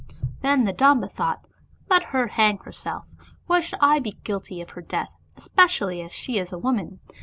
Then 0.41 0.63
the 0.63 0.73
Domba 0.73 1.11
thought," 1.11 1.45
Let 1.91 2.05
her 2.05 2.25
hang 2.29 2.57
herself, 2.57 3.13
why 3.45 3.59
should 3.59 3.77
I 3.83 3.99
be 3.99 4.13
guilty 4.23 4.59
of 4.59 4.71
her 4.71 4.81
death, 4.81 5.13
especially 5.37 6.01
as 6.01 6.11
she 6.11 6.39
is 6.39 6.51
a 6.51 6.57
woman? 6.57 6.99